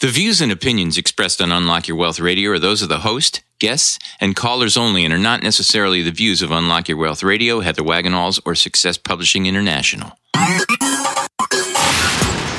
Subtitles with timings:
[0.00, 3.42] The views and opinions expressed on Unlock Your Wealth Radio are those of the host,
[3.58, 7.60] guests, and callers only and are not necessarily the views of Unlock Your Wealth Radio,
[7.60, 10.12] Heather Wagenhals, or Success Publishing International.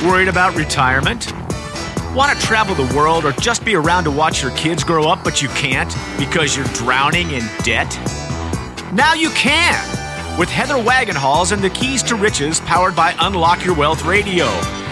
[0.05, 1.33] Worried about retirement?
[2.13, 5.23] Want to travel the world or just be around to watch your kids grow up,
[5.23, 7.89] but you can't because you're drowning in debt?
[8.93, 10.37] Now you can!
[10.37, 14.45] With Heather Wagenhals and the Keys to Riches powered by Unlock Your Wealth Radio.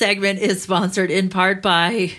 [0.00, 2.10] Segment is sponsored in part by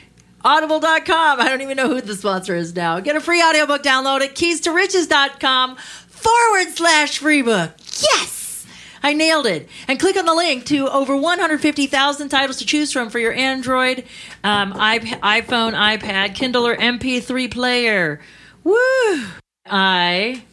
[0.45, 1.41] Audible.com.
[1.41, 2.99] I don't even know who the sponsor is now.
[2.99, 7.71] Get a free audiobook download at keys-to-riches.com forward slash free book.
[7.99, 8.67] Yes!
[9.01, 9.67] I nailed it.
[9.87, 14.05] And click on the link to over 150,000 titles to choose from for your Android,
[14.43, 18.21] um, iP- iPhone, iPad, Kindle, or MP3 player.
[18.63, 19.25] Woo!
[19.65, 20.43] I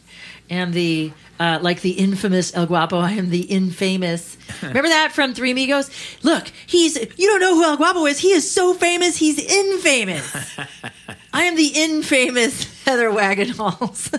[0.49, 2.99] am the uh, like the infamous El Guapo.
[2.99, 4.37] I am the infamous.
[4.61, 5.89] Remember that from Three Amigos?
[6.23, 6.95] Look, he's.
[6.95, 8.19] You don't know who El Guapo is.
[8.19, 9.17] He is so famous.
[9.17, 10.57] He's infamous.
[11.33, 14.09] I am the infamous Heather Wagenhals.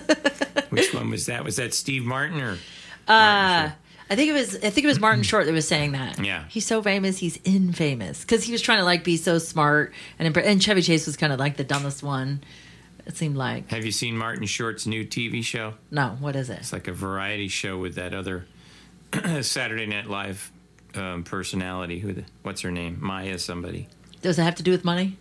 [0.71, 1.43] Which one was that?
[1.43, 2.53] Was that Steve Martin or?
[3.07, 3.69] Uh,
[4.09, 4.55] I think it was.
[4.55, 6.19] I think it was Martin Short that was saying that.
[6.19, 6.45] Yeah.
[6.49, 7.17] he's so famous.
[7.17, 10.81] He's infamous because he was trying to like be so smart, and impre- and Chevy
[10.81, 12.41] Chase was kind of like the dumbest one.
[13.05, 13.69] It seemed like.
[13.71, 15.73] Have you seen Martin Short's new TV show?
[15.89, 16.59] No, what is it?
[16.59, 18.45] It's like a variety show with that other
[19.41, 20.51] Saturday Night Live
[20.95, 21.99] um, personality.
[21.99, 22.13] Who?
[22.13, 22.97] The, what's her name?
[23.01, 23.87] Maya somebody.
[24.21, 25.17] Does it have to do with money?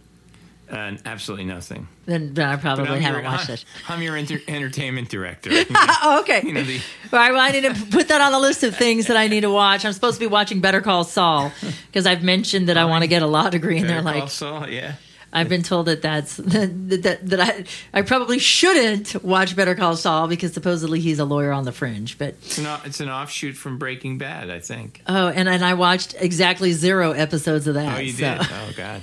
[0.70, 1.88] Uh, absolutely nothing.
[2.06, 3.64] Then, then I probably haven't your, watched I'm, it.
[3.88, 5.50] I'm your enter- entertainment director.
[6.02, 6.42] Oh, okay.
[6.44, 6.80] You know, the-
[7.12, 9.26] All right, well, I need to put that on the list of things that I
[9.26, 9.84] need to watch.
[9.84, 11.50] I'm supposed to be watching Better Call Saul
[11.88, 14.28] because I've mentioned that I want to get a law degree, and they're Better Call
[14.28, 14.94] Saul, yeah.
[15.32, 17.64] I've been told that that's that that, that I
[17.98, 22.18] I probably shouldn't watch Better Call Saul because supposedly he's a lawyer on the fringe.
[22.18, 25.02] But It's an, it's an offshoot from Breaking Bad, I think.
[25.06, 27.96] oh, and and I watched exactly zero episodes of that.
[27.98, 28.46] Oh, you so- did?
[28.50, 29.00] Oh, God.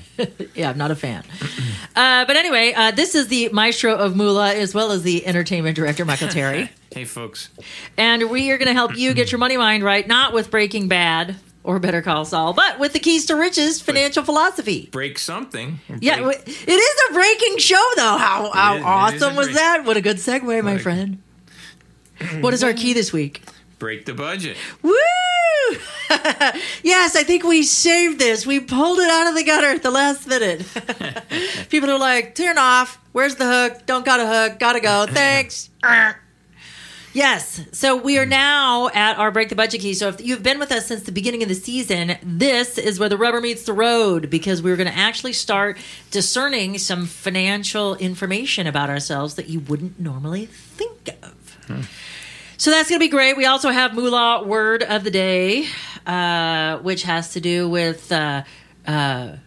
[0.55, 1.23] yeah, I'm not a fan.
[1.95, 5.75] Uh, but anyway, uh, this is the maestro of Moolah as well as the entertainment
[5.75, 6.69] director Michael Terry.
[6.91, 7.49] Hey, folks.
[7.97, 10.87] And we are going to help you get your money mind right, not with Breaking
[10.87, 11.35] Bad
[11.67, 14.87] or Better Call Saul, but with the Keys to Riches financial philosophy.
[14.91, 15.79] Break something.
[15.99, 18.17] Yeah, Break- w- it is a breaking show, though.
[18.17, 19.83] How, how is- awesome was break- that?
[19.85, 21.21] What a good segue, my friend.
[22.39, 23.43] What is our key this week?
[23.79, 24.57] break the budget.
[24.81, 24.91] Woo!
[26.09, 28.43] yes, I think we saved this.
[28.47, 30.65] We pulled it out of the gutter at the last minute.
[31.69, 32.97] People are like, turn off.
[33.11, 33.85] Where's the hook?
[33.85, 34.57] Don't got a hook.
[34.59, 35.05] Gotta go.
[35.07, 35.69] Thanks.
[37.17, 37.61] Yes.
[37.71, 39.95] So we are now at our break the budget key.
[39.95, 43.09] So if you've been with us since the beginning of the season, this is where
[43.09, 45.79] the rubber meets the road because we're going to actually start
[46.11, 51.87] discerning some financial information about ourselves that you wouldn't normally think of.
[52.57, 53.35] So that's going to be great.
[53.35, 55.65] We also have Moolah word of the day,
[56.05, 58.43] uh, which has to do with uh,
[58.85, 59.37] uh,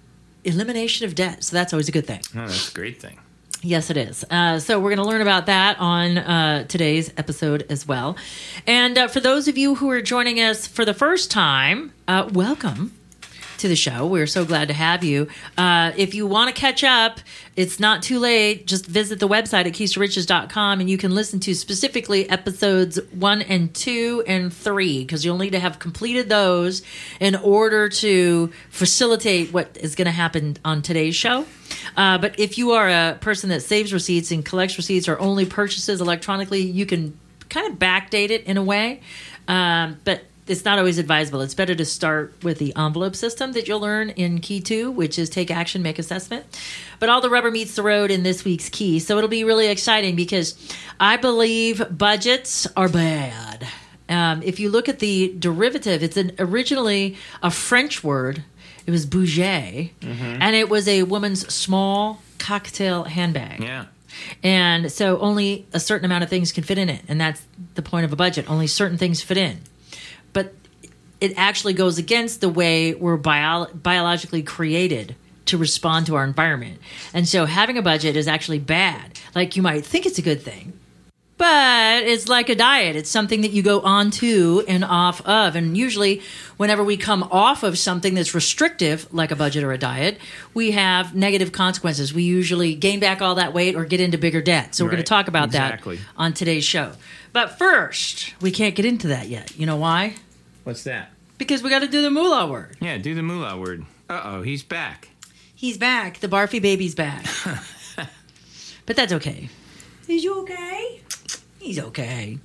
[0.42, 1.44] elimination of debt.
[1.44, 2.22] So that's always a good thing.
[2.34, 3.20] Oh, that's a great thing.
[3.62, 4.24] Yes, it is.
[4.30, 8.16] Uh, so we're going to learn about that on uh, today's episode as well.
[8.66, 12.28] And uh, for those of you who are joining us for the first time, uh,
[12.32, 12.92] welcome
[13.60, 14.06] to the show.
[14.06, 15.28] We're so glad to have you.
[15.56, 17.20] Uh, if you want to catch up,
[17.56, 18.66] it's not too late.
[18.66, 23.72] Just visit the website at keys2riches.com and you can listen to specifically episodes one and
[23.74, 26.82] two and three because you'll need to have completed those
[27.20, 31.46] in order to facilitate what is going to happen on today's show.
[31.96, 35.46] Uh, but if you are a person that saves receipts and collects receipts or only
[35.46, 37.18] purchases electronically, you can
[37.48, 39.00] kind of backdate it in a way.
[39.48, 41.40] Um, but it's not always advisable.
[41.40, 45.18] It's better to start with the envelope system that you'll learn in Key 2, which
[45.18, 46.44] is take action, make assessment.
[46.98, 48.98] But all the rubber meets the road in this week's Key.
[48.98, 50.56] So it'll be really exciting because
[50.98, 53.66] I believe budgets are bad.
[54.08, 58.42] Um, if you look at the derivative, it's an originally a French word.
[58.86, 63.62] It was bouger, and it was a woman's small cocktail handbag.
[63.62, 63.84] Yeah.
[64.42, 67.02] And so only a certain amount of things can fit in it.
[67.06, 67.40] And that's
[67.74, 68.50] the point of a budget.
[68.50, 69.60] Only certain things fit in.
[70.32, 70.54] But
[71.20, 75.16] it actually goes against the way we're bio- biologically created
[75.46, 76.78] to respond to our environment.
[77.12, 79.18] And so having a budget is actually bad.
[79.34, 80.72] Like you might think it's a good thing,
[81.40, 82.96] but it's like a diet.
[82.96, 85.56] It's something that you go on to and off of.
[85.56, 86.20] And usually,
[86.58, 90.18] whenever we come off of something that's restrictive, like a budget or a diet,
[90.52, 92.12] we have negative consequences.
[92.12, 94.74] We usually gain back all that weight or get into bigger debt.
[94.74, 95.96] So, we're going to talk about Exactly.
[95.96, 96.92] that on today's show.
[97.32, 99.56] But first, we can't get into that yet.
[99.58, 100.16] You know why?
[100.64, 101.10] What's that?
[101.38, 102.76] Because we got to do the moolah word.
[102.82, 103.86] Yeah, do the moolah word.
[104.10, 105.08] Uh oh, he's back.
[105.54, 106.20] He's back.
[106.20, 107.24] The barfy baby's back.
[108.84, 109.48] but that's okay.
[110.10, 111.02] Is you okay?
[111.60, 112.38] He's okay.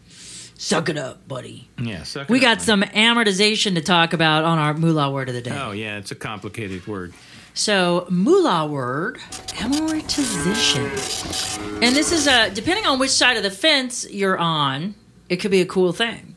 [0.56, 1.67] Suck it up, buddy.
[1.81, 5.29] Yeah, suck We it got up, some amortization to talk about on our moolah word
[5.29, 5.57] of the day.
[5.59, 7.15] Oh yeah, it's a complicated word.
[7.56, 9.17] So, moolah word,
[9.57, 10.91] amortization.
[11.81, 14.94] And this is a, depending on which side of the fence you're on,
[15.29, 16.35] it could be a cool thing.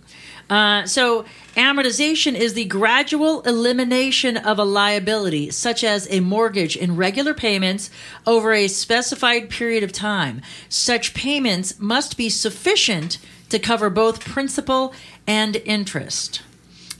[0.50, 6.96] Uh, so, amortization is the gradual elimination of a liability, such as a mortgage, in
[6.96, 7.90] regular payments
[8.26, 10.40] over a specified period of time.
[10.68, 13.18] Such payments must be sufficient
[13.50, 14.94] to cover both principal
[15.26, 16.42] and interest.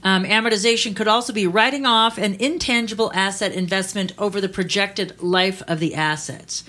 [0.03, 5.63] Um, amortization could also be writing off an intangible asset investment over the projected life
[5.67, 6.65] of the assets.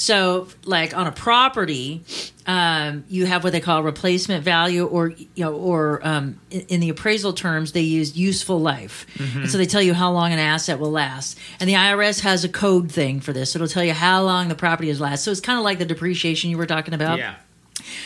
[0.00, 2.04] So, like on a property,
[2.46, 6.80] um, you have what they call replacement value, or you know, or um, in, in
[6.80, 9.06] the appraisal terms, they use useful life.
[9.34, 11.36] And so they tell you how long an asset will last.
[11.58, 13.56] And the IRS has a code thing for this.
[13.56, 15.24] It'll tell you how long the property has last.
[15.24, 17.18] So it's kind of like the depreciation you were talking about.
[17.18, 17.34] yeah.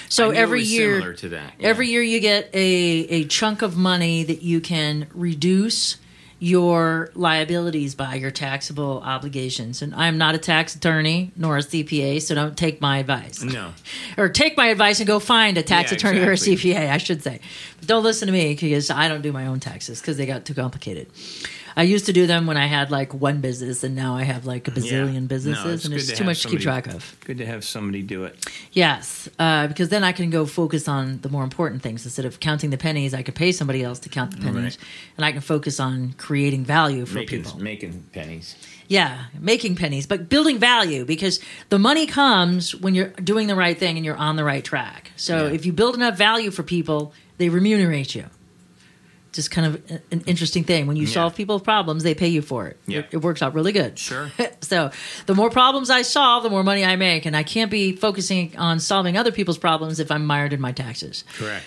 [0.09, 1.53] So I knew it every year, similar to that.
[1.59, 1.69] yeah.
[1.69, 5.99] Every year you get a, a chunk of money that you can reduce
[6.43, 9.81] your liabilities by your taxable obligations.
[9.81, 13.41] And I'm not a tax attorney nor a CPA, so don't take my advice.
[13.45, 13.73] No.
[14.19, 16.53] Or take my advice and go find a tax Yeah, attorney exactly.
[16.53, 17.41] or a CPA, I should say.
[17.79, 20.45] But don't listen to me because I don't do my own taxes because they got
[20.45, 21.07] too complicated.
[21.77, 24.45] I used to do them when I had like one business, and now I have
[24.47, 24.77] like a Yeah.
[25.05, 27.17] bazillion No, businesses, and it's to too much to keep track of.
[27.25, 28.37] Good to have somebody do it.
[28.73, 32.41] Yes, uh, because then I can go focus on the more important things instead of
[32.41, 33.15] counting the pennies.
[33.15, 34.79] I could pay somebody else to count the pennies, Right.
[35.17, 37.61] and I can focus on creating value for Making people.
[37.61, 38.55] making pennies.
[38.89, 41.41] Yeah, making pennies, but building value because
[41.71, 45.13] the money comes when you're doing the right thing and you're on the right track.
[45.17, 45.53] So Yeah.
[45.55, 48.25] if you build enough value for people, they remunerate you.
[49.33, 50.87] Just kind of an interesting thing.
[50.87, 51.15] When you Yeah.
[51.15, 52.77] solve people's problems, they pay you for it.
[52.87, 52.99] Yeah.
[53.01, 53.99] It, it works out really good.
[53.99, 54.31] Sure.
[54.61, 54.91] so
[55.27, 58.55] the more problems I solve, the more money I make, and I can't be focusing
[58.59, 61.25] on solving other people's problems if I'm mired in my taxes.
[61.39, 61.65] Correct.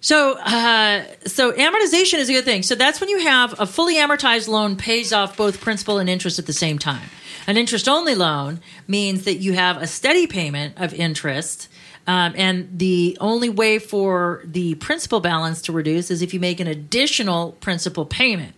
[0.00, 2.62] So, uh, so amortization is a good thing.
[2.62, 6.38] So that's when you have a fully amortized loan pays off both principal and interest
[6.38, 7.08] at the same time.
[7.46, 11.68] An interest only loan means that you have a steady payment of interest.
[12.06, 16.60] Um, and the only way for the principal balance to reduce is if you make
[16.60, 18.54] an additional principal payment.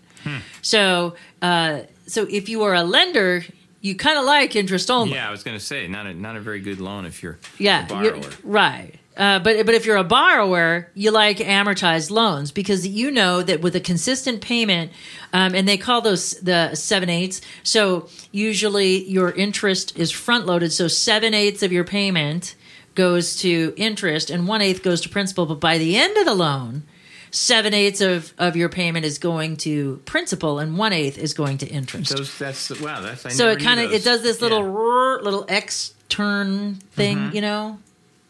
[0.63, 3.45] So, uh, so if you are a lender,
[3.81, 5.15] you kind of like interest only.
[5.15, 7.39] Yeah, I was going to say not a not a very good loan if you're
[7.59, 8.95] Yeah, a you're- right.
[9.17, 13.61] Uh, but but if you're a borrower, you like amortized loans because you know that
[13.63, 14.91] with a consistent payment,
[15.33, 17.41] um, and they call those the seven eighths.
[17.63, 20.73] So usually your interest is front loaded.
[20.73, 22.57] So seven eighths of your payment
[22.97, 25.47] goes to interest, and one eighth goes to principal.
[25.47, 26.83] But by the end of the loan,
[27.31, 31.59] seven eighths of, of your payment is going to principal, and one eighth is going
[31.59, 32.17] to interest.
[32.17, 33.01] Those that's wow.
[33.03, 34.65] That's I so it kind of it does this little Yeah.
[34.73, 37.35] rrr, little X turn thing, Mm-hmm.
[37.37, 37.79] you know,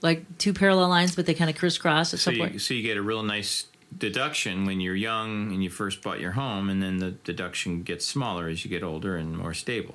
[0.02, 2.60] like two parallel lines, but they kind of crisscross at So some you, point.
[2.60, 3.66] so you get a real nice
[3.96, 8.04] deduction when you're young and you first bought your home, and then the deduction gets
[8.04, 9.94] smaller as you get older and more stable.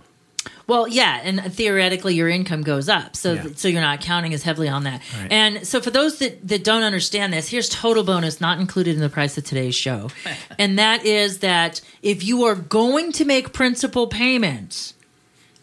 [0.68, 3.48] Well, yeah, and theoretically your income goes up, so Yeah.
[3.56, 5.02] so you're not counting as heavily on that.
[5.20, 5.32] Right.
[5.32, 9.02] And so for those that that don't understand this, here's total bonus not included in
[9.02, 10.10] the price of today's show,
[10.60, 14.94] and that is that if you are going to make principal payments.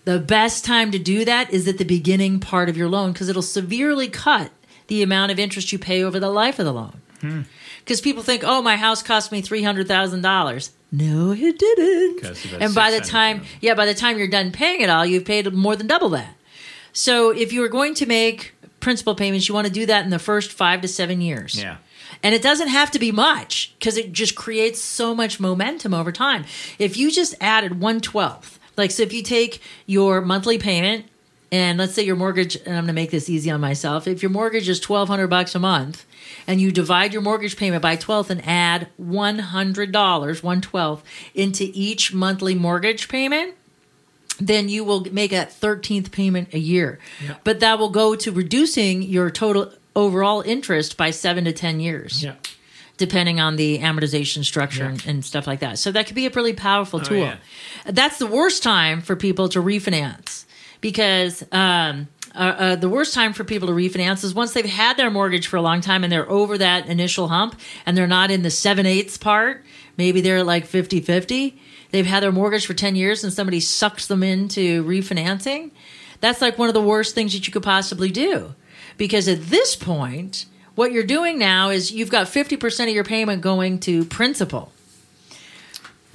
[0.05, 3.29] The best time to do that is at the beginning part of your loan because
[3.29, 4.51] it'll severely cut
[4.87, 7.03] the amount of interest you pay over the life of the loan.
[7.21, 7.43] Hmm.
[7.81, 10.71] Because people think, oh, my house cost me three hundred thousand dollars.
[10.91, 12.25] No, it didn't.
[12.61, 13.03] And by the 600,000.
[13.03, 16.09] time, yeah, by the time you're done paying it all, you've paid more than double
[16.11, 16.35] that.
[16.93, 20.11] So if you are going to make principal payments, you want to do that in
[20.11, 21.61] the first five to seven years.
[21.61, 21.77] Yeah.
[22.23, 26.11] And it doesn't have to be much because it just creates so much momentum over
[26.11, 26.45] time.
[26.79, 31.07] If you just added one twelfth, like so, if you take your monthly payment
[31.51, 34.07] and let's say your mortgage, and I'm going to make this easy on myself.
[34.07, 36.05] If your mortgage is twelve hundred bucks a month,
[36.47, 41.05] and you divide your mortgage payment by twelve and add one hundred dollars, one twelfth,
[41.35, 43.55] into each monthly mortgage payment,
[44.41, 46.99] then you will make a 13th payment a year.
[47.45, 52.23] But that will go to reducing your total overall interest by seven to 10 years,
[52.23, 52.35] Yeah.
[52.99, 55.79] depending on the amortization structure and, and stuff like that.
[55.79, 57.19] So that could be a really powerful oh, tool.
[57.19, 57.37] yeah.
[57.85, 60.45] That's the worst time for people to refinance
[60.81, 64.97] because um, uh, uh, the worst time for people to refinance is once they've had
[64.97, 68.31] their mortgage for a long time and they're over that initial hump and they're not
[68.31, 69.65] in the seven eighths part.
[69.97, 71.61] Maybe they're like 50 50.
[71.91, 75.71] They've had their mortgage for 10 years and somebody sucks them into refinancing.
[76.21, 78.55] That's like one of the worst things that you could possibly do.
[78.97, 83.43] Because at this point, what you're doing now is you've got 50% of your payment
[83.43, 84.73] going to principal.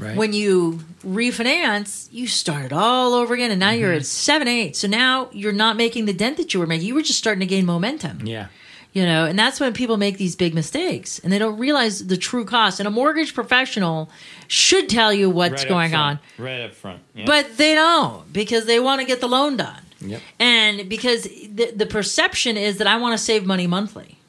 [0.04, 0.18] Right.
[0.18, 4.04] When you refinance, you start it all over again, and now you're at mm-hmm.
[4.04, 4.76] seven eight.
[4.76, 6.88] So now you're not making the dent that you were making.
[6.88, 8.26] You were just starting to gain momentum.
[8.26, 8.48] yeah.
[8.94, 12.16] You know, and that's when people make these big mistakes and they don't realize the
[12.16, 12.80] true cost.
[12.80, 14.12] And a mortgage professional
[14.48, 16.20] should tell you what's Right going on.
[16.38, 17.02] Right up front.
[17.16, 17.26] Yeah.
[17.26, 19.82] but they don't because they want to get the loan done.
[20.00, 20.22] Yep.
[20.38, 24.20] And because the, the perception is that I want to save money monthly.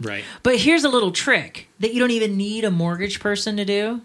[0.00, 0.24] Right.
[0.42, 4.00] But here's a little trick that you don't even need a mortgage person to do.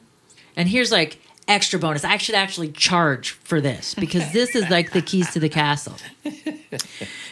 [0.55, 2.03] And here's like extra bonus.
[2.03, 5.95] I should actually charge for this because this is like the keys to the castle.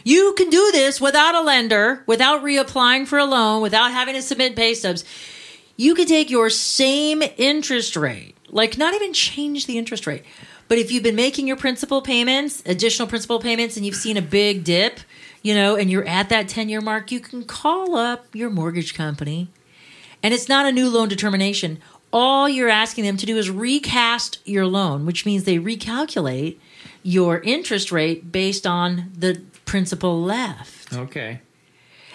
[0.03, 4.21] You can do this without a lender, without reapplying for a loan, without having to
[4.21, 5.05] submit pay stubs.
[5.77, 10.23] You could take your same interest rate, like not even change the interest rate.
[10.67, 14.21] But if you've been making your principal payments, additional principal payments, and you've seen a
[14.21, 14.99] big dip,
[15.41, 18.93] you know, and you're at that 10 year mark, you can call up your mortgage
[18.93, 19.49] company.
[20.21, 21.79] And it's not a new loan determination.
[22.13, 26.57] All you're asking them to do is recast your loan, which means they recalculate
[27.01, 30.93] your interest rate based on the principal left.
[30.93, 31.41] Okay.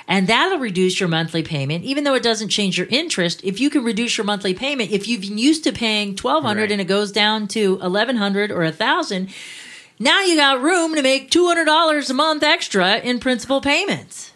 [0.07, 3.43] And that'll reduce your monthly payment, even though it doesn't change your interest.
[3.45, 6.63] If you can reduce your monthly payment, if you've been used to paying twelve hundred
[6.63, 6.73] Right.
[6.73, 9.29] and it goes down to eleven hundred or a thousand,
[9.99, 14.33] now you got room to make two hundred dollars a month extra in principal payments.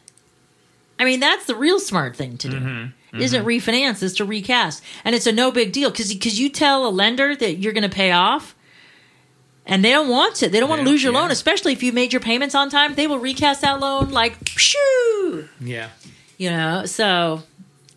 [0.99, 2.57] I mean, that's the real smart thing to do.
[2.59, 2.87] Mm-hmm.
[3.14, 3.49] Isn't mm-hmm.
[3.49, 4.02] refinance?
[4.02, 7.37] it's to recast, and it's a no big deal because because you tell a lender
[7.37, 8.54] that you're going to pay off,
[9.66, 10.49] and they don't want to.
[10.49, 12.71] They don't want to lose your don't- loan, especially if you made your payments on
[12.71, 12.95] time.
[12.95, 15.88] They will recast that loan like shoo Yeah.
[16.38, 17.42] you know so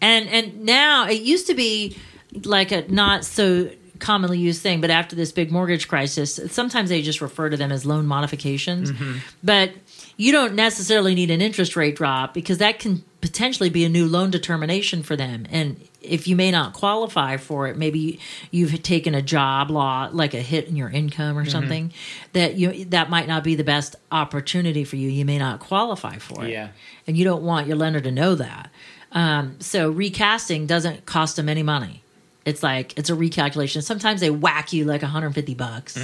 [0.01, 1.97] and and now it used to be
[2.43, 3.69] like a not so
[3.99, 7.71] commonly used thing but after this big mortgage crisis sometimes they just refer to them
[7.71, 9.17] as loan modifications mm-hmm.
[9.43, 9.71] but
[10.17, 14.05] you don't necessarily need an interest rate drop because that can potentially be a new
[14.07, 15.67] loan determination for them and
[15.99, 18.19] if you may not qualify for it maybe
[18.51, 21.91] you've taken a job law like a hit in your income or something
[22.33, 26.17] that you that might not be the best opportunity for you you may not qualify
[26.19, 26.67] for it Yeah.
[27.07, 28.69] and you don't want your lender to know that.
[29.11, 32.03] Um, so recasting doesn't cost them any money.
[32.45, 33.81] It's like it's a recalculation.
[33.81, 35.97] Sometimes they whack you like 150 bucks,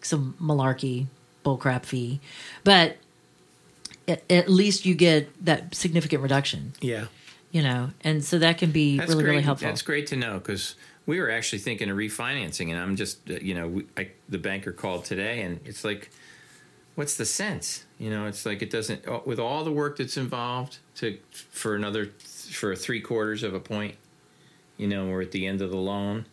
[0.00, 1.06] some malarkey
[1.44, 2.20] bullcrap fee,
[2.64, 2.96] but
[4.08, 6.72] at, at least you get that significant reduction.
[6.80, 7.06] Yeah.
[7.50, 9.30] You know, and so that can be That's really great.
[9.32, 9.68] really helpful.
[9.68, 13.34] That's great to know because we were actually thinking of refinancing, and I'm just, uh,
[13.42, 16.10] you know, we, I, the banker called today, and it's like,
[16.94, 17.84] what's the sense?
[17.98, 21.18] You know, it's like it doesn't uh, with all the work that's involved to
[21.50, 22.10] for another
[22.50, 23.96] for three quarters of a point.
[24.78, 26.24] You know, we're at the end of the loan.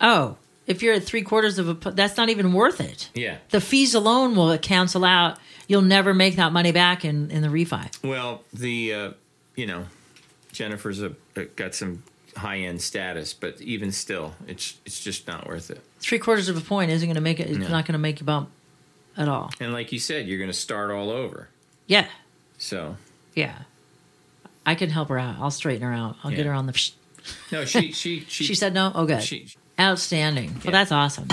[0.00, 3.10] Oh, if you're at three quarters of a, that's not even worth it.
[3.14, 3.38] Yeah.
[3.50, 5.38] The fees alone will cancel out.
[5.68, 7.90] You'll never make that money back in in the refi.
[8.04, 9.10] Well, the uh,
[9.54, 9.86] you know,
[10.52, 12.02] Jennifer's a, uh, got some
[12.36, 15.80] high end status, but even still, it's it's just not worth it.
[16.00, 17.48] Three quarters of a point isn't going to make it.
[17.48, 17.68] It's No.
[17.68, 18.50] not going to make you bump
[19.16, 19.50] at all.
[19.60, 21.48] And like you said, you're going to start all over.
[21.86, 22.06] Yeah.
[22.58, 22.96] So
[23.34, 23.56] Yeah.
[24.64, 25.36] I can help her out.
[25.40, 26.16] I'll straighten her out.
[26.24, 26.72] I'll get her on the.
[26.72, 26.92] Psh-
[27.52, 28.92] no, she she she, she said no.
[28.94, 29.22] Oh, good.
[29.22, 29.48] she
[29.80, 30.60] Outstanding.
[30.64, 31.26] Well, that's awesome.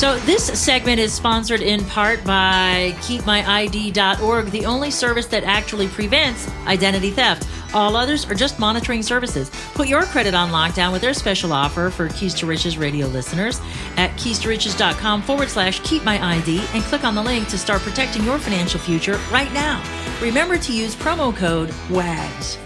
[0.00, 6.48] So, this segment is sponsored in part by KeepMyID.org, the only service that actually prevents
[6.64, 7.46] identity theft.
[7.74, 9.50] All others are just monitoring services.
[9.74, 13.60] Put your credit on lockdown with their special offer for Keys to Riches radio listeners
[13.98, 18.24] at keys2riches.com forward slash keep my ID and click on the link to start protecting
[18.24, 19.84] your financial future right now.
[20.22, 22.56] Remember to use promo code WAGS.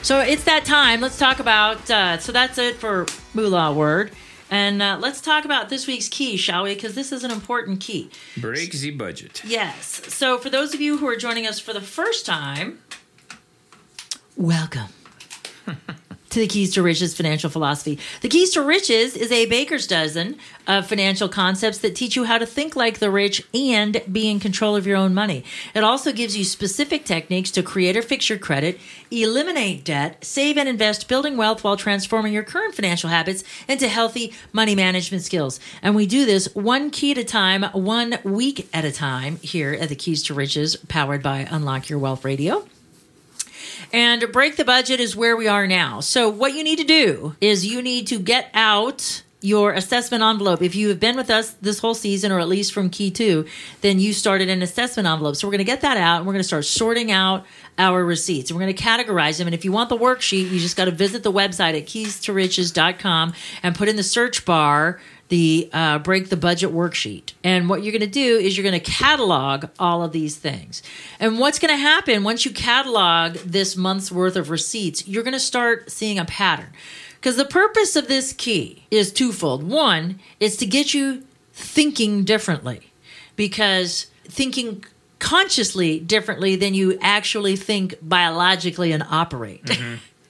[0.00, 1.02] So it's that time.
[1.02, 1.90] Let's talk about.
[1.90, 4.12] Uh, so that's it for Moolah Word.
[4.50, 6.74] And uh, let's talk about this week's key, shall we?
[6.74, 8.10] Because this is an important key.
[8.36, 9.42] break the budget.
[9.44, 9.86] Yes.
[10.14, 12.80] So for those of you who are joining us for the first time,
[14.36, 14.88] welcome
[16.30, 17.98] to the Keys to Riches financial philosophy.
[18.20, 22.38] The Keys to Riches is a baker's dozen of financial concepts that teach you how
[22.38, 25.44] to think like the rich and be in control of your own money.
[25.74, 28.78] It also gives you specific techniques to create or fix your credit,
[29.10, 34.34] eliminate debt, save and invest, building wealth while transforming your current financial habits into healthy
[34.52, 35.58] money management skills.
[35.82, 39.72] And we do this one key at a time, one week at a time here
[39.72, 42.66] at the Keys to Riches, powered by Unlock Your Wealth Radio.
[43.92, 46.00] And break the budget is where we are now.
[46.00, 50.62] So, what you need to do is you need to get out your assessment envelope.
[50.62, 53.46] If you have been with us this whole season, or at least from Key 2,
[53.82, 55.36] then you started an assessment envelope.
[55.36, 57.46] So we're going to get that out and we're going to start sorting out
[57.78, 58.50] our receipts.
[58.50, 59.46] We're going to categorize them.
[59.46, 63.32] And if you want the worksheet, you just got to visit the website at keys2riches.com
[63.62, 64.98] and put in the search bar
[65.28, 67.32] the uh, break the budget worksheet.
[67.44, 70.82] And what you're going to do is you're going to catalog all of these things.
[71.20, 75.34] And what's going to happen once you catalog this month's worth of receipts, you're going
[75.34, 76.70] to start seeing a pattern.
[77.20, 79.62] Because the purpose of this key is twofold.
[79.62, 82.92] One is to get you thinking differently,
[83.34, 84.84] because thinking
[85.18, 89.68] consciously differently than you actually think biologically and operate.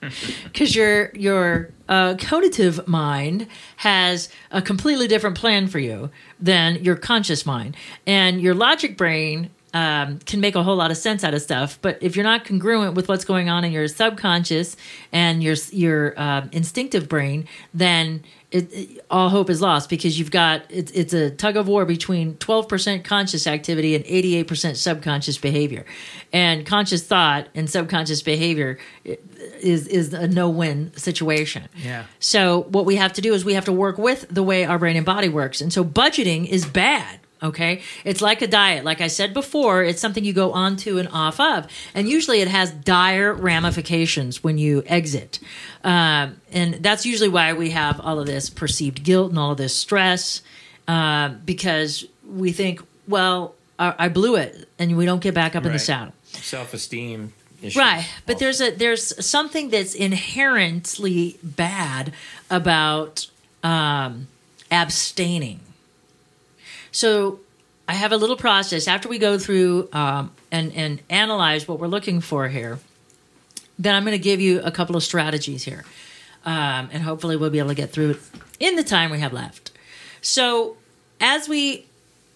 [0.45, 3.47] Because your your uh, cognitive mind
[3.79, 7.77] has a completely different plan for you than your conscious mind,
[8.07, 11.79] and your logic brain um, can make a whole lot of sense out of stuff.
[11.83, 14.77] But if you're not congruent with what's going on in your subconscious
[15.13, 20.31] and your your uh, instinctive brain, then it, it- all hope is lost because you've
[20.31, 25.85] got it's it's a tug of war between 12% conscious activity and 88% subconscious behavior,
[26.33, 31.63] and conscious thought and subconscious behavior is is a no win situation.
[31.77, 32.05] Yeah.
[32.21, 34.79] So what we have to do is we have to work with the way our
[34.79, 35.61] brain and body works.
[35.61, 37.21] And so budgeting is bad.
[37.43, 37.83] Okay.
[38.05, 38.85] It's like a diet.
[38.85, 41.67] Like I said before, it's something you go onto and off of.
[41.95, 45.39] And usually it has dire ramifications when you exit.
[45.85, 49.59] Um, and that's usually why we have all of this perceived guilt and all of
[49.59, 50.43] this stress
[50.89, 55.65] uh, because we think, well, I, I blew it and we don't get back up
[55.65, 56.15] in the saddle.
[56.25, 57.33] Self esteem.
[57.61, 57.81] Issue.
[57.81, 62.13] Right, but there's a there's something that's inherently bad
[62.49, 63.27] about
[63.65, 64.29] um,
[64.71, 65.59] abstaining.
[66.93, 67.41] So
[67.87, 71.89] I have a little process after we go through um, and and analyze what we're
[71.89, 72.79] looking for here.
[73.79, 75.85] Then I'm going to give you a couple of strategies here,
[76.45, 78.19] um, and hopefully we'll be able to get through it
[78.59, 79.71] in the time we have left.
[80.21, 80.77] So
[81.21, 81.87] as we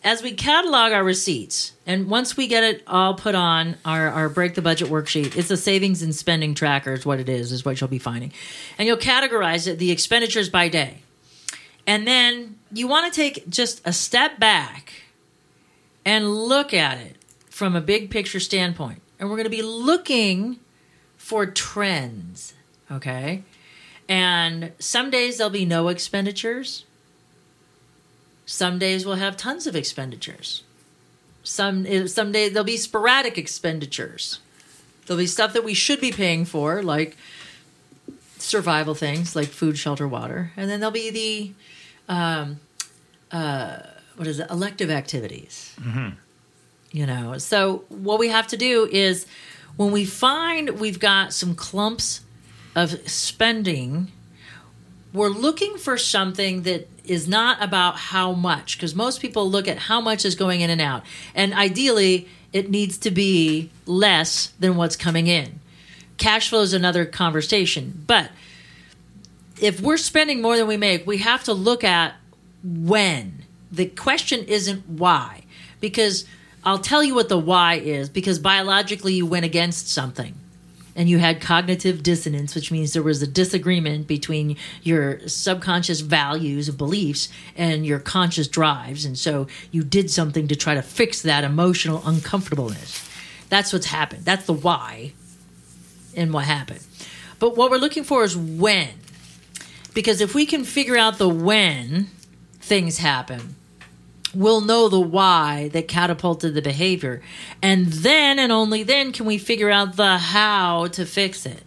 [0.05, 4.29] as we catalog our receipts, and once we get it all put on our, our
[4.29, 7.65] break the budget worksheet, it's a savings and spending tracker, is what it is, is
[7.65, 8.33] what you'll be finding.
[8.79, 11.03] And you'll categorize it, the expenditures by day.
[11.87, 14.93] And then you want to take just a step back
[16.05, 17.17] and look at it
[17.49, 19.01] from a big picture standpoint.
[19.19, 20.59] And we're going to be looking
[21.17, 22.55] for trends,
[22.91, 23.43] okay?
[24.09, 26.85] And some days there'll be no expenditures.
[28.47, 30.63] Some days we'll have tons of expenditures.
[31.45, 34.41] Some eh, some days there'll be sporadic expenditures.
[35.07, 37.17] There'll be stuff that we should be paying for, like
[38.43, 41.53] survival things like food, shelter, water, and then there'll be the
[42.13, 42.61] um,
[43.31, 43.79] uh,
[44.17, 44.51] what is it?
[44.51, 45.75] Elective activities.
[46.93, 49.27] You know, so what we have to do is
[49.77, 52.21] when we find we've got some clumps
[52.75, 54.13] of spending
[55.13, 59.77] we're looking for something that is not about how much because most people look at
[59.77, 61.03] how much is going in and out
[61.35, 65.61] and ideally it needs to be less than what's coming in
[66.19, 68.31] cash flow is another conversation but
[69.61, 72.15] if we're spending more than we make we have to look at
[72.65, 75.43] when the question isn't why
[75.81, 76.25] because
[76.65, 80.35] i'll tell you what the why is because biologically you went against something
[80.95, 86.69] and you had cognitive dissonance, which means there was a disagreement between your subconscious values
[86.69, 89.05] and beliefs and your conscious drives.
[89.05, 93.09] And so you did something to try to fix that emotional uncomfortableness.
[93.49, 94.25] That's what's happened.
[94.25, 95.13] That's the why
[96.17, 96.85] and what happened.
[97.39, 98.91] But what we're looking for is when.
[99.95, 102.09] Because if we can figure out the when
[102.61, 103.57] things happen,
[104.35, 107.21] we'll know the why that catapulted the behavior.
[107.61, 111.63] And then and only then can we figure out the how to fix it.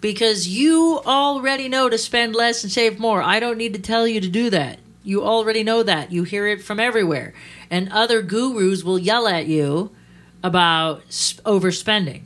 [0.00, 3.20] Because you already know to spend less and save more.
[3.20, 4.78] I don't need to tell you to do that.
[5.02, 6.12] You already know that.
[6.12, 7.34] You hear it from everywhere.
[7.70, 9.90] And other gurus will yell at you
[10.42, 12.22] about overspending.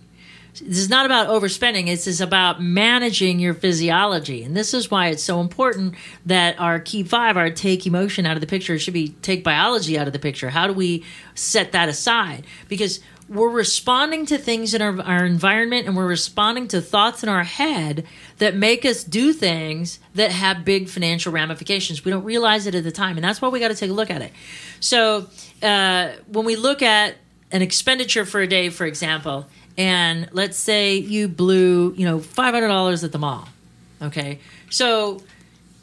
[0.60, 1.88] This is not about overspending.
[1.88, 4.44] It's just about managing your physiology.
[4.44, 5.94] And this is why it's so important
[6.26, 9.98] that our key five, our take emotion out of the picture, should be take biology
[9.98, 10.50] out of the picture.
[10.50, 12.44] How do we set that aside?
[12.68, 17.30] Because we're responding to things in our, our environment and we're responding to thoughts in
[17.30, 18.04] our head
[18.36, 22.04] that make us do things that have big financial ramifications.
[22.04, 23.16] We don't realize it at the time.
[23.16, 24.32] And that's why we got to take a look at it.
[24.80, 25.28] So
[25.62, 27.16] uh, when we look at
[27.52, 32.54] an expenditure for a day, for example, and let's say you blew, you know, five
[32.54, 33.48] hundred dollars at the mall.
[34.00, 34.38] Okay,
[34.70, 35.22] so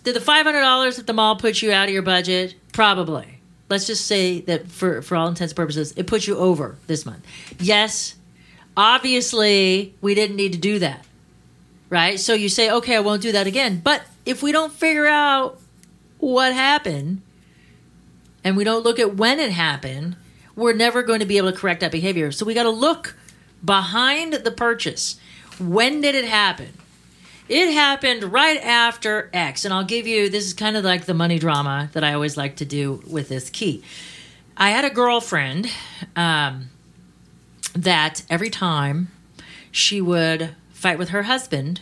[0.04, 2.56] did the five hundred dollars at the mall put you out of your budget?
[2.72, 3.40] Probably.
[3.70, 7.06] Let's just say that for for all intents and purposes, it put you over this
[7.06, 7.26] month.
[7.60, 8.16] Yes,
[8.76, 11.06] obviously we didn't need to do that,
[11.90, 12.20] right?
[12.20, 13.82] So you say, okay, I won't do that again.
[13.84, 15.60] But if we don't figure out
[16.18, 17.22] what happened
[18.44, 20.16] and we don't look at when it happened,
[20.56, 22.32] we're never going to be able to correct that behavior.
[22.32, 23.16] So we got to look
[23.64, 25.20] behind the purchase.
[25.60, 26.74] When did it happen?
[27.48, 29.66] It happened right after X.
[29.66, 32.38] And I'll give you this is kind of like the money drama that I always
[32.38, 33.84] like to do with this key.
[34.56, 35.68] I had a girlfriend
[36.16, 36.70] um,
[37.74, 39.10] that every time
[39.72, 41.82] she would fight with her husband,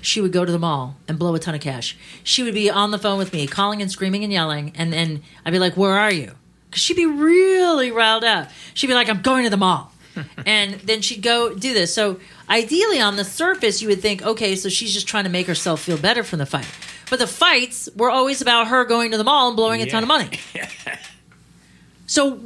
[0.00, 1.96] she would go to the mall and blow a ton of cash.
[2.22, 5.22] She would be on the phone with me, calling and screaming and yelling, and then
[5.44, 6.32] I'd be like, "Where are you?"
[6.68, 8.50] Because she'd be really riled up.
[8.72, 9.89] She'd be like, "I'm going to the mall,"
[10.46, 11.94] and then she'd go do this.
[11.94, 15.46] So ideally, on the surface, you would think, okay, so she's just trying to make
[15.46, 16.68] herself feel better from the fight.
[17.08, 20.02] But the fights were always about her going to the mall and blowing a ton
[20.02, 20.38] of money.
[22.06, 22.40] so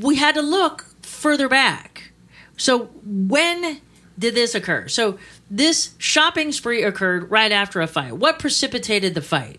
[0.00, 2.10] we had to look further back.
[2.56, 3.80] So when
[4.18, 4.88] did this occur?
[4.88, 5.18] So
[5.50, 8.12] this shopping spree occurred right after a fight.
[8.12, 9.58] What precipitated the fight?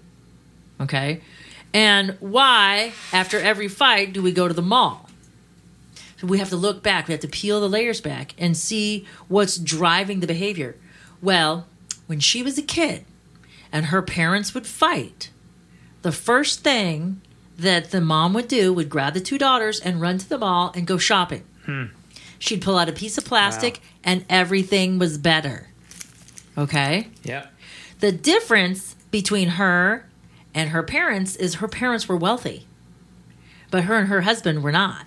[0.80, 1.22] Okay.
[1.74, 5.09] And why, after every fight, do we go to the mall?
[6.22, 7.08] We have to look back.
[7.08, 10.76] We have to peel the layers back and see what's driving the behavior.
[11.22, 11.66] Well,
[12.08, 13.06] when she was a kid
[13.72, 15.30] and her parents would fight,
[16.02, 17.22] the first thing
[17.58, 20.72] that the mom would do would grab the two daughters and run to the mall
[20.76, 21.44] and go shopping.
[21.66, 21.86] Hmm.
[22.38, 23.82] She'd pull out a piece of plastic Wow.
[24.06, 25.68] and everything was better.
[26.58, 27.08] Okay?
[27.24, 27.48] Yeah.
[28.00, 30.06] The difference between her
[30.54, 32.66] and her parents is her parents were wealthy,
[33.72, 35.06] but her and her husband were not.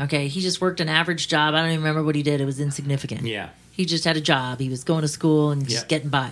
[0.00, 1.54] Okay, he just worked an average job.
[1.54, 2.40] I don't even remember what he did.
[2.40, 3.22] It was insignificant.
[3.22, 3.48] Yeah.
[3.72, 4.60] He just had a job.
[4.60, 5.88] He was going to school and just Yeah.
[5.88, 6.30] getting by.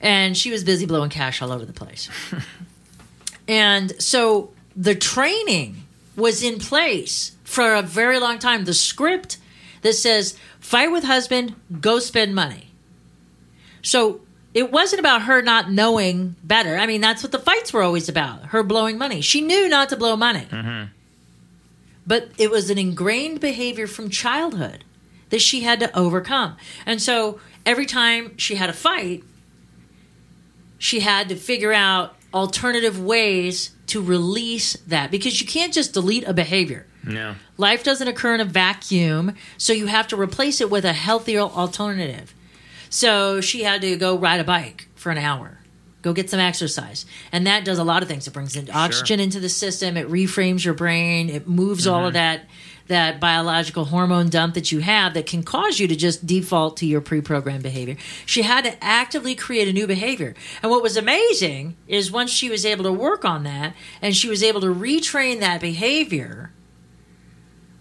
[0.00, 2.08] And she was busy blowing cash all over the place.
[3.48, 5.84] and so the training
[6.16, 8.64] was in place for a very long time.
[8.64, 9.38] The script
[9.82, 12.68] that says, fight with husband, go spend money.
[13.82, 14.20] So
[14.54, 16.76] it wasn't about her not knowing better.
[16.76, 19.20] I mean, that's what the fights were always about her blowing money.
[19.20, 20.46] She knew not to blow money.
[20.50, 20.92] Mm-hmm.
[22.08, 24.82] But it was an ingrained behavior from childhood
[25.28, 26.56] that she had to overcome.
[26.86, 29.22] And so every time she had a fight,
[30.78, 36.26] she had to figure out alternative ways to release that because you can't just delete
[36.26, 36.86] a behavior.
[37.04, 37.34] No.
[37.58, 41.40] Life doesn't occur in a vacuum, so you have to replace it with a healthier
[41.40, 42.34] alternative.
[42.90, 45.58] So she had to go ride a bike for an hour,
[46.02, 47.06] go get some exercise.
[47.32, 48.26] And that does a lot of things.
[48.26, 52.14] It brings in oxygen into the system, it reframes your brain, it moves all of
[52.14, 52.14] mm-hmm.
[52.14, 52.40] that
[52.88, 56.86] that biological hormone dump that you have that can cause you to just default to
[56.86, 57.96] your pre-programmed behavior.
[58.26, 60.34] She had to actively create a new behavior.
[60.62, 64.28] And what was amazing is once she was able to work on that and she
[64.28, 66.50] was able to retrain that behavior,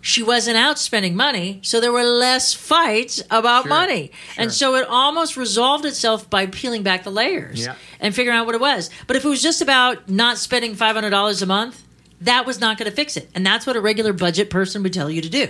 [0.07, 4.09] she wasn't out spending money, so there were less fights about Sure, money.
[4.37, 7.75] And so it almost resolved itself by peeling back the layers Yeah.
[7.99, 8.89] and figuring out what it was.
[9.05, 11.83] But if it was just about not spending $500 a month,
[12.21, 13.29] that was not going to fix it.
[13.35, 15.49] And that's what a regular budget person would tell you to do.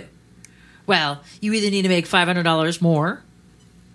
[0.88, 3.22] Well, you either need to make $500 more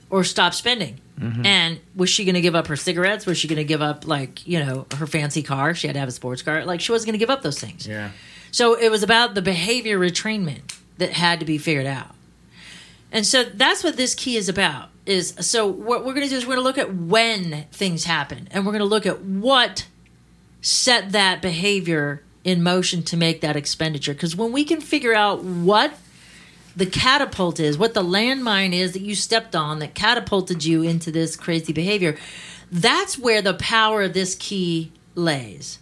[0.10, 1.02] or stop spending.
[1.20, 1.46] Mm-hmm.
[1.46, 3.26] And was she going to give up her cigarettes?
[3.26, 5.76] Was she going to give up, like, you know, her fancy car?
[5.76, 6.64] She had to have a sports car.
[6.64, 7.86] Like, she wasn't going to give up those things.
[7.86, 8.12] Yeah.
[8.54, 12.14] So it was about the behavior retrainment that had to be figured out.
[13.12, 14.90] And so that's what this key is about.
[15.08, 18.04] Is so what we're going to do is we're going to look at when things
[18.06, 19.88] happen and we're going to look at what
[20.62, 25.44] set that behavior in motion to make that expenditure because when we can figure out
[25.44, 25.94] what
[26.76, 31.12] the catapult is, what the landmine is that you stepped on that catapulted you into
[31.12, 32.16] this crazy behavior,
[32.72, 35.80] that's where the power of this key lays.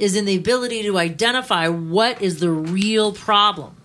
[0.00, 3.76] Is in the ability to identify what is the real problem.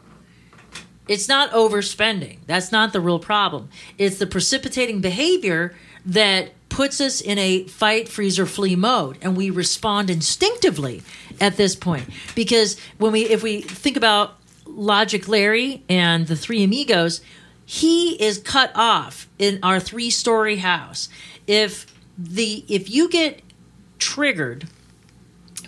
[1.08, 2.40] It's not overspending.
[2.48, 3.70] That's not the real problem.
[3.98, 5.76] It's the precipitating behavior
[6.06, 11.04] that puts us in a fight, freeze, or flee mode, and we respond instinctively
[11.40, 12.10] at this point.
[12.34, 17.22] Because when we, if we think about Logic Larry and the Three Amigos,
[17.66, 21.10] he is cut off in our three-story house.
[21.46, 21.86] If
[22.18, 23.42] the if you get
[24.00, 24.68] triggered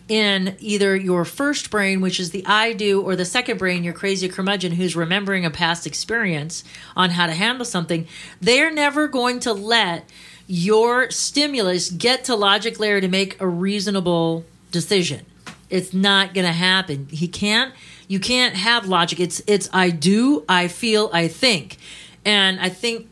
[0.08, 3.94] in either your first brain, which is the I do, or the second brain, your
[3.94, 6.64] crazy curmudgeon who's remembering a past experience
[6.96, 8.08] on how to handle something,
[8.40, 10.10] they're never going to let
[10.48, 15.26] your stimulus get to Logic Larry to make a reasonable decision.
[15.70, 17.08] It's not going to happen.
[17.12, 17.74] He can't.
[18.08, 19.20] You can't have logic.
[19.20, 21.78] It's it's I do, I feel, I think,
[22.24, 23.10] and I think,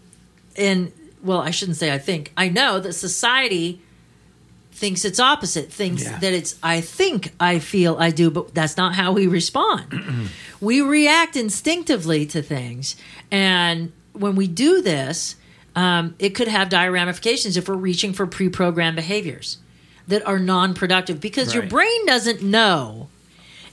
[0.55, 2.31] and well, I shouldn't say I think.
[2.37, 3.81] I know that society
[4.75, 6.19] thinks it's opposite thinks Yeah.
[6.19, 10.29] that it's i think i feel i do but that's not how we respond
[10.61, 12.95] we react instinctively to things
[13.31, 15.35] and when we do this
[15.75, 19.57] um, it could have dire ramifications if we're reaching for pre-programmed behaviors
[20.07, 23.09] that are non-productive because your brain doesn't know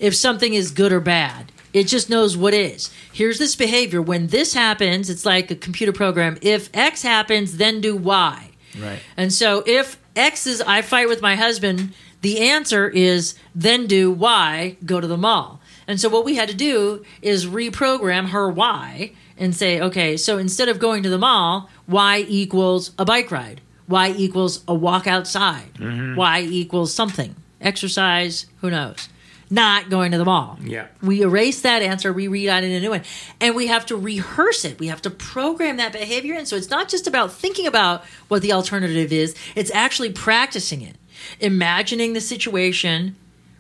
[0.01, 1.53] if something is good or bad.
[1.73, 2.91] It just knows what is.
[3.13, 4.03] Here's this behavior.
[4.03, 6.39] When this happens, it's like a computer program.
[6.43, 8.51] If X happens, then do Y.
[8.81, 8.99] Right.
[9.17, 14.11] And so if X is I fight with my husband, the answer is then do
[14.11, 15.61] Y, go to the mall.
[15.87, 20.39] And so what we had to do is reprogram her Y and say, okay, so
[20.39, 23.61] instead of going to the mall, Y equals a bike ride.
[23.89, 25.75] Y equals a walk outside.
[25.75, 26.15] Mm-hmm.
[26.15, 27.35] Y equals something.
[27.61, 29.09] Exercise, who knows?
[29.53, 30.59] Not going to the mall.
[30.63, 30.87] Yeah.
[31.03, 33.03] We erase that answer, we rewrite it in a new one.
[33.39, 34.79] And we have to rehearse it.
[34.79, 38.41] We have to program that behavior And So it's not just about thinking about what
[38.41, 40.97] the alternative is, it's actually practicing it.
[41.39, 43.15] Imagining the situation,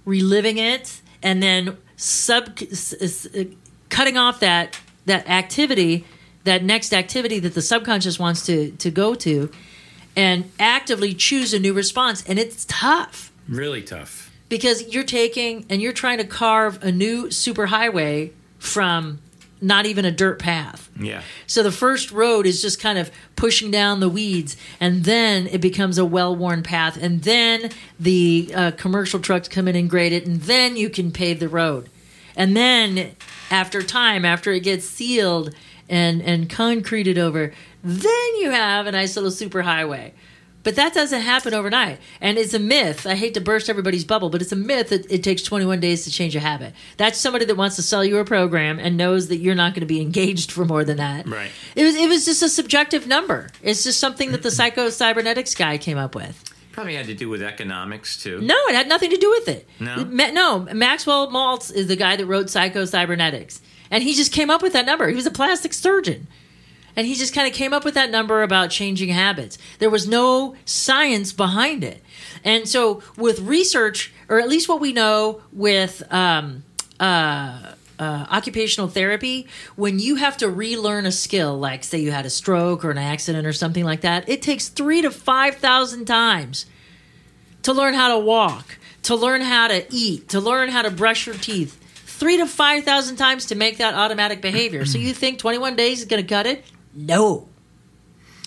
[0.07, 3.44] reliving it, and then sub uh,
[3.90, 6.07] cutting off that that activity,
[6.44, 9.50] that next activity that the subconscious wants to to go to
[10.16, 12.24] and actively choose a new response.
[12.26, 14.21] And it's tough Really tough.
[14.53, 19.19] Because you're taking and you're trying to carve a new superhighway from
[19.62, 20.91] not even a dirt path.
[21.01, 21.23] Yeah.
[21.47, 25.62] So the first road is just kind of pushing down the weeds, and then it
[25.62, 30.27] becomes a well-worn path, and then the uh, commercial trucks come in and grade it,
[30.27, 31.88] and then you can pave the road,
[32.37, 33.17] and then
[33.51, 35.55] after time, after it gets sealed
[35.88, 40.12] and and concreted over, then you have a nice little superhighway.
[40.64, 41.98] But that doesn't happen overnight.
[42.20, 43.07] And it's a myth.
[43.07, 46.05] I hate to burst everybody's bubble, but it's a myth that it takes 21 days
[46.05, 46.75] to change a habit.
[46.96, 49.81] That's somebody that wants to sell you a program and knows that you're not going
[49.81, 51.27] to be engaged for more than that.
[51.29, 51.51] Right.
[51.75, 53.48] It was it was just a subjective number.
[53.62, 56.42] It's just something that the psycho cybernetics guy came up with.
[56.72, 58.40] Probably had to do with economics too.
[58.40, 59.68] No, it had nothing to do with it.
[59.79, 60.05] No?
[60.07, 60.61] Ma- no.
[60.72, 64.72] Maxwell Maltz is the guy that wrote Psycho Cybernetics, and he just came up with
[64.72, 65.09] that number.
[65.09, 66.29] He was a plastic surgeon,
[66.96, 69.59] and he just kind of came up with that number about changing habits.
[69.78, 72.02] There was no science behind it,
[72.44, 76.02] and so with research, or at least what we know with.
[76.12, 76.64] Um,
[77.00, 82.26] uh, uh, occupational therapy, when you have to relearn a skill, like say you had
[82.26, 86.07] a stroke or an accident or something like that, it takes three to five thousand
[86.07, 86.66] times
[87.62, 91.26] to learn how to walk, to learn how to eat, to learn how to brush
[91.26, 91.78] your teeth.
[92.05, 94.85] Three to 5,000 times to make that automatic behavior.
[94.85, 96.64] so you think 21 days is going to cut it?
[96.94, 97.48] No,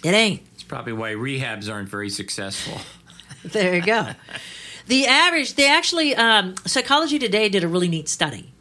[0.03, 0.41] it ain't.
[0.53, 2.79] It's probably why rehabs aren't very successful.
[3.43, 4.09] There you go.
[4.87, 8.51] the average, they actually, um, Psychology Today did a really neat study.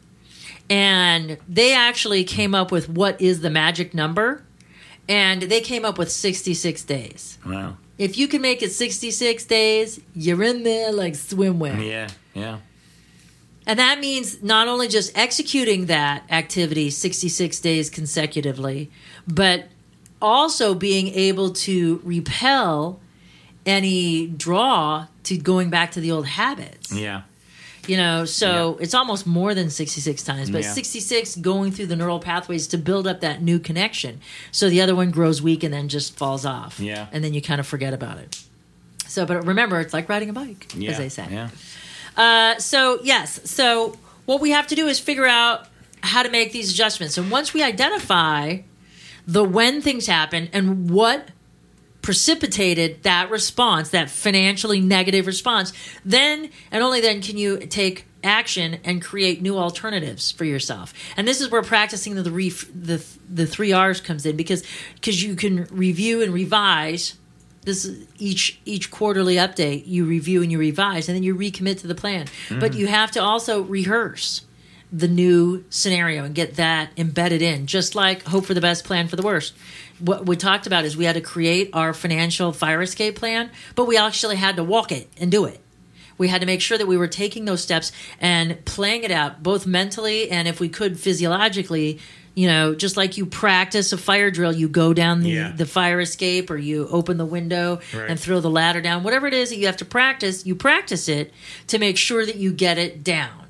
[0.69, 4.43] And they actually came up with what is the magic number.
[5.09, 7.39] And they came up with 66 days.
[7.43, 7.77] Wow.
[7.97, 11.83] If you can make it 66 days, you're in there like swimwear.
[11.83, 12.09] Yeah.
[12.35, 12.59] Yeah.
[13.65, 18.91] And that means not only just executing that activity 66 days consecutively,
[19.27, 19.65] but
[20.21, 22.99] also being able to repel
[23.65, 26.91] any draw to going back to the old habits.
[26.93, 27.23] Yeah.
[27.87, 30.73] You know, so it's almost more than 66 times, but Yeah.
[30.73, 34.21] 66 going through the neural pathways to build up that new connection.
[34.51, 36.79] So the other one grows weak and then just falls off.
[36.79, 37.07] Yeah.
[37.11, 38.41] And then you kind of forget about it.
[39.07, 40.91] So, but remember, it's like riding a bike, Yeah.
[40.91, 41.27] as they say.
[41.29, 41.49] Yeah.
[42.17, 45.67] Uh, so yes, so what we have to do is figure out
[46.01, 47.17] how to make these adjustments.
[47.19, 48.57] And once we identify
[49.27, 51.29] the when things happen and what
[52.05, 55.73] precipitated that response, that financially negative response,
[56.05, 60.93] then and only then can you take action and create new alternatives for yourself.
[61.17, 64.63] And this is where practicing the the the, the 3 R's comes in because
[64.95, 67.15] because you can review and revise.
[67.63, 71.79] This is each each quarterly update you review and you revise and then you recommit
[71.79, 72.27] to the plan.
[72.49, 72.77] But mm.
[72.77, 74.44] you have to also rehearse
[74.97, 79.07] the new scenario and get that embedded in just like hope for the best plan
[79.09, 79.53] for the worst.
[79.99, 83.85] What we talked about is we had to create our financial fire escape plan but
[83.85, 85.59] we actually had to walk it and do it.
[86.17, 89.43] We had to make sure that we were taking those steps and playing it out
[89.43, 91.99] both mentally and if we could physiologically.
[92.37, 95.51] You know just like you practice a fire drill you go down the, Yeah.
[95.55, 98.09] the fire escape or you open the window Right.
[98.09, 99.03] and throw the ladder down.
[99.03, 101.33] Whatever it is that you have to practice you practice it
[101.67, 103.44] to make sure that you get it down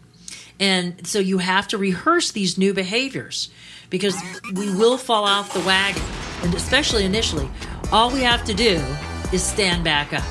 [0.59, 3.49] and so you have to rehearse these new behaviors
[3.89, 4.15] because
[4.53, 6.01] we will fall off the wagon.
[6.43, 7.49] And especially initially
[7.91, 8.81] all we have to do
[9.33, 10.23] is stand back up.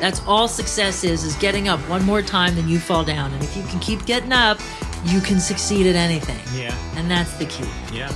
[0.00, 3.32] That's all success is is getting up one more time than you fall down.
[3.32, 4.60] And if you can keep getting up
[5.06, 6.40] you can succeed at anything.
[6.58, 6.74] Yeah.
[6.96, 7.68] and that's the key.
[7.92, 8.12] Yeah.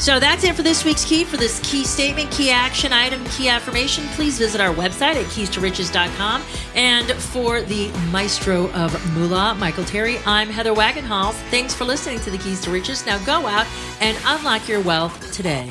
[0.00, 1.24] So that's it for this week's key.
[1.24, 6.42] For this key statement, key action item, key affirmation, please visit our website at keys2riches.com.
[6.74, 11.34] And for the maestro of moolah, Michael Terry, I'm Heather Wagenhals.
[11.50, 13.04] Thanks for listening to the Keys to Riches.
[13.04, 13.66] Now go out
[14.00, 15.70] and unlock your wealth today.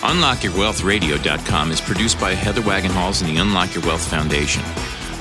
[0.00, 4.62] UnlockYourWealthRadio.com is produced by Heather Wagenhals and the Unlock Your Wealth Foundation.